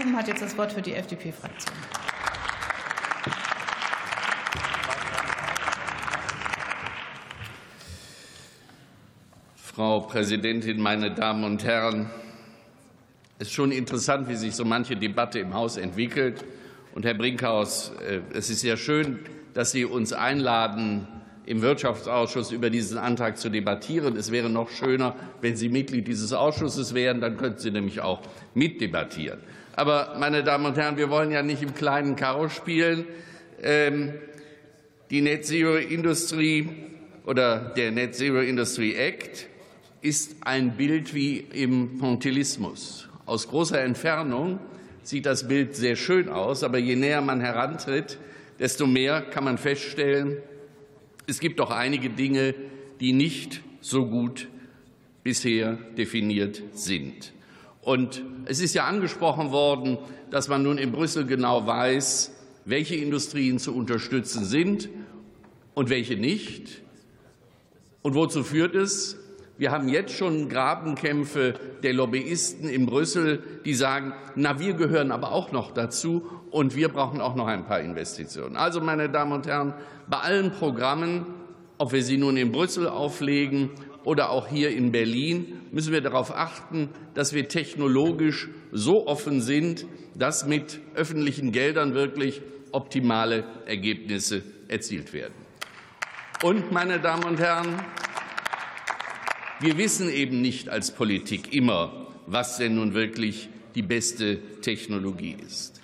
[0.00, 1.74] Huben hat jetzt das Wort für die FDP-Fraktion.
[9.56, 12.08] Frau Präsidentin, meine Damen und Herren!
[13.38, 16.44] Es ist schon interessant, wie sich so manche Debatte im Haus entwickelt.
[16.94, 19.18] Und Herr Brinkhaus, äh, es ist ja schön,
[19.52, 21.06] dass Sie uns einladen,
[21.44, 24.16] im Wirtschaftsausschuss über diesen Antrag zu debattieren.
[24.16, 27.20] Es wäre noch schöner, wenn Sie Mitglied dieses Ausschusses wären.
[27.20, 28.22] Dann könnten Sie nämlich auch
[28.54, 29.40] mitdebattieren.
[29.80, 33.06] Aber, meine Damen und Herren, wir wollen ja nicht im kleinen Karo spielen.
[33.62, 34.12] Ähm,
[35.08, 36.68] die Net Zero Industry
[37.24, 39.46] oder der Net Zero Industry Act
[40.02, 43.08] ist ein Bild wie im Pontilismus.
[43.24, 44.60] Aus großer Entfernung
[45.02, 48.18] sieht das Bild sehr schön aus, aber je näher man herantritt,
[48.58, 50.36] desto mehr kann man feststellen,
[51.26, 52.54] es gibt doch einige Dinge,
[53.00, 54.46] die nicht so gut
[55.24, 57.32] bisher definiert sind.
[57.90, 59.98] Und es ist ja angesprochen worden,
[60.30, 62.32] dass man nun in Brüssel genau weiß,
[62.64, 64.88] welche Industrien zu unterstützen sind
[65.74, 66.82] und welche nicht.
[68.02, 69.18] Und wozu führt es?
[69.58, 75.32] Wir haben jetzt schon Grabenkämpfe der Lobbyisten in Brüssel, die sagen, na, wir gehören aber
[75.32, 78.54] auch noch dazu und wir brauchen auch noch ein paar Investitionen.
[78.54, 79.74] Also, meine Damen und Herren,
[80.08, 81.26] bei allen Programmen,
[81.76, 83.70] ob wir sie nun in Brüssel auflegen
[84.04, 89.86] oder auch hier in Berlin, müssen wir darauf achten, dass wir technologisch so offen sind,
[90.14, 95.34] dass mit öffentlichen Geldern wirklich optimale Ergebnisse erzielt werden.
[96.42, 97.82] Und, meine Damen und Herren,
[99.60, 105.80] wir wissen eben nicht als Politik immer, was denn nun wirklich die beste Technologie ist.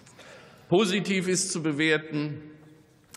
[0.69, 2.43] Positiv ist zu bewerten,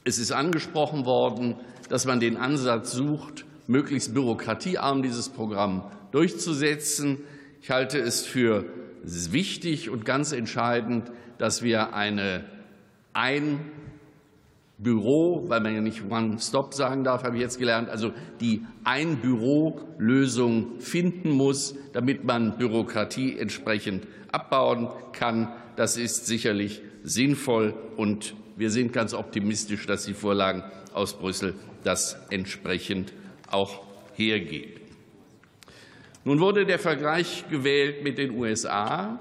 [0.04, 1.56] es ist angesprochen worden,
[1.90, 7.20] dass man den Ansatz sucht, möglichst bürokratiearm dieses Programm durchzusetzen.
[7.62, 8.66] Ich halte es für
[9.04, 12.44] wichtig und ganz entscheidend, dass wir eine
[13.14, 13.60] ein
[14.80, 20.80] Büro, weil man ja nicht One-Stop sagen darf, habe ich jetzt gelernt, also die Ein-Büro-Lösung
[20.80, 25.50] finden muss, damit man Bürokratie entsprechend abbauen kann.
[25.76, 30.64] Das ist sicherlich sinnvoll, und wir sind ganz optimistisch, dass die Vorlagen
[30.94, 33.14] aus Brüssel das entsprechend
[33.52, 33.82] auch
[34.16, 34.80] hergeben.
[36.24, 39.20] Nun wurde der Vergleich gewählt mit den USA.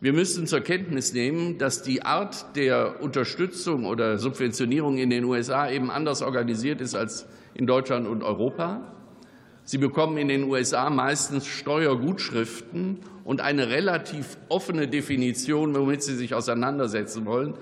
[0.00, 5.70] Wir müssen zur Kenntnis nehmen, dass die Art der Unterstützung oder Subventionierung in den USA
[5.70, 8.92] eben anders organisiert ist als in Deutschland und Europa.
[9.64, 16.34] Sie bekommen in den USA meistens Steuergutschriften und eine relativ offene Definition, womit sie sich
[16.34, 17.54] auseinandersetzen wollen.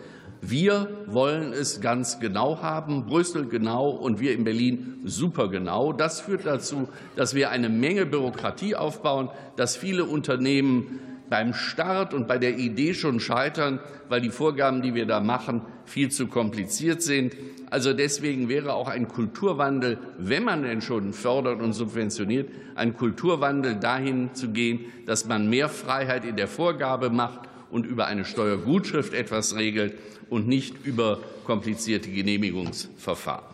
[0.43, 5.93] Wir wollen es ganz genau haben, Brüssel genau und wir in Berlin super genau.
[5.93, 12.27] Das führt dazu, dass wir eine Menge Bürokratie aufbauen, dass viele Unternehmen beim Start und
[12.27, 17.03] bei der Idee schon scheitern, weil die Vorgaben, die wir da machen, viel zu kompliziert
[17.03, 17.37] sind.
[17.71, 23.77] Also deswegen wäre auch ein Kulturwandel, wenn man denn schon fördert und subventioniert, ein Kulturwandel
[23.77, 29.15] dahin zu gehen, dass man mehr Freiheit in der Vorgabe macht und über eine Steuergutschrift
[29.15, 29.95] etwas regelt
[30.29, 33.45] und nicht über komplizierte Genehmigungsverfahren.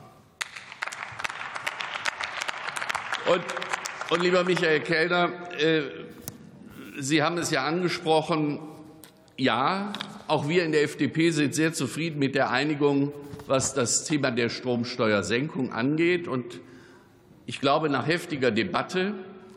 [3.27, 3.43] Und,
[4.10, 5.82] und lieber Michael Kellner, äh,
[6.99, 8.59] Sie haben es ja angesprochen.
[9.37, 9.93] Ja,
[10.28, 13.12] auch wir in der FDP sind sehr zufrieden mit der Einigung,
[13.47, 16.27] was das Thema der Stromsteuersenkung angeht.
[16.27, 16.60] Und
[17.44, 19.15] ich glaube, nach heftiger Debatte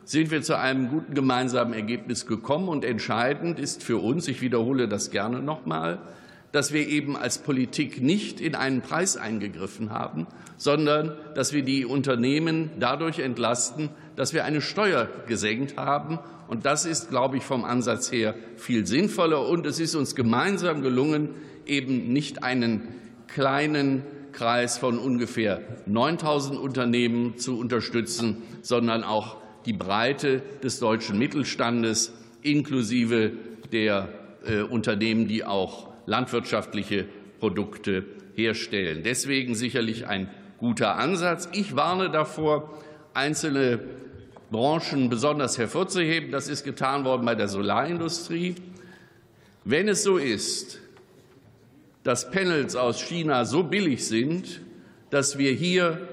[0.09, 2.67] sind wir zu einem guten gemeinsamen Ergebnis gekommen.
[2.67, 5.99] Und entscheidend ist für uns, ich wiederhole das gerne noch mal,
[6.51, 10.25] dass wir eben als Politik nicht in einen Preis eingegriffen haben,
[10.57, 16.17] sondern dass wir die Unternehmen dadurch entlasten, dass wir eine Steuer gesenkt haben.
[16.47, 19.47] Und das ist, glaube ich, vom Ansatz her viel sinnvoller.
[19.47, 21.35] Und es ist uns gemeinsam gelungen,
[21.67, 22.87] eben nicht einen
[23.27, 32.13] kleinen Kreis von ungefähr 9000 Unternehmen zu unterstützen, sondern auch die Breite des deutschen Mittelstandes
[32.41, 33.31] inklusive
[33.71, 34.09] der
[34.45, 37.05] äh, Unternehmen, die auch landwirtschaftliche
[37.39, 39.03] Produkte herstellen.
[39.03, 41.49] Deswegen sicherlich ein guter Ansatz.
[41.53, 42.77] Ich warne davor,
[43.13, 43.79] einzelne
[44.51, 46.31] Branchen besonders hervorzuheben.
[46.31, 48.55] Das ist getan worden bei der Solarindustrie.
[49.65, 50.79] Wenn es so ist,
[52.03, 54.61] dass Panels aus China so billig sind,
[55.09, 56.07] dass wir hier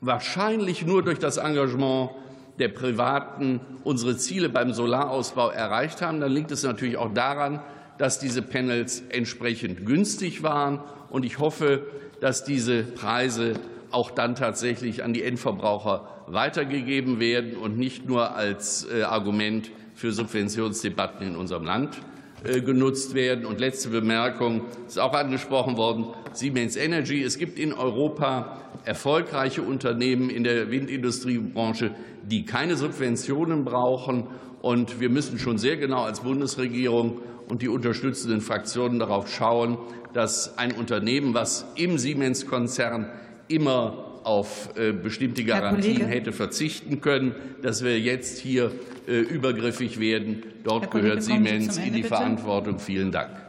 [0.00, 2.10] wahrscheinlich nur durch das Engagement
[2.58, 7.60] der Privaten unsere Ziele beim Solarausbau erreicht haben, dann liegt es natürlich auch daran,
[7.98, 10.80] dass diese Panels entsprechend günstig waren.
[11.10, 11.86] Und ich hoffe,
[12.20, 13.54] dass diese Preise
[13.90, 20.12] auch dann tatsächlich an die Endverbraucher weitergegeben werden und nicht nur als äh, Argument für
[20.12, 21.98] Subventionsdebatten in unserem Land.
[22.44, 23.44] äh, genutzt werden.
[23.44, 27.22] Und letzte Bemerkung ist auch angesprochen worden, Siemens Energy.
[27.22, 28.58] Es gibt in Europa
[28.88, 31.90] erfolgreiche Unternehmen in der Windindustriebranche,
[32.22, 34.28] die keine Subventionen brauchen.
[34.62, 39.76] Und wir müssen schon sehr genau als Bundesregierung und die unterstützenden Fraktionen darauf schauen,
[40.14, 43.10] dass ein Unternehmen, was im Siemens-Konzern
[43.48, 48.72] immer auf äh, bestimmte Garantien hätte verzichten können, dass wir jetzt hier
[49.06, 50.42] äh, übergriffig werden.
[50.64, 52.08] Dort Kollege, gehört Siemens zum in die Ende, bitte.
[52.08, 52.78] Verantwortung.
[52.78, 53.47] Vielen Dank.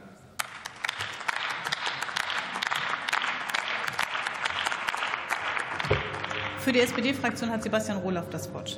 [6.69, 8.67] Für die SPD-Fraktion hat Sebastian Rohloff das Wort.